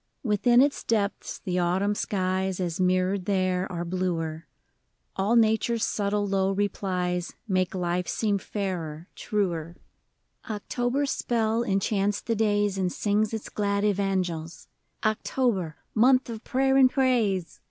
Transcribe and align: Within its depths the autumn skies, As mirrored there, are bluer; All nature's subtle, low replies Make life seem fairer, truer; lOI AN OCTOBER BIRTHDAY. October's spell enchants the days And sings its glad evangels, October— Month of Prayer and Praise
Within 0.23 0.63
its 0.63 0.83
depths 0.83 1.37
the 1.37 1.59
autumn 1.59 1.93
skies, 1.93 2.59
As 2.59 2.79
mirrored 2.79 3.25
there, 3.25 3.71
are 3.71 3.85
bluer; 3.85 4.47
All 5.15 5.35
nature's 5.35 5.83
subtle, 5.85 6.25
low 6.27 6.51
replies 6.53 7.35
Make 7.47 7.75
life 7.75 8.07
seem 8.07 8.39
fairer, 8.39 9.09
truer; 9.13 9.45
lOI 9.53 9.61
AN 9.61 9.73
OCTOBER 9.75 10.25
BIRTHDAY. 10.25 10.53
October's 10.55 11.11
spell 11.11 11.63
enchants 11.63 12.21
the 12.21 12.35
days 12.35 12.79
And 12.79 12.91
sings 12.91 13.31
its 13.31 13.49
glad 13.49 13.83
evangels, 13.85 14.67
October— 15.05 15.75
Month 15.93 16.31
of 16.31 16.43
Prayer 16.43 16.77
and 16.77 16.89
Praise 16.89 17.59